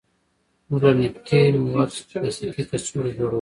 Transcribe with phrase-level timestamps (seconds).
[0.67, 3.29] موږ له نفتي موادو څخه پلاستیکي کڅوړې جوړوو.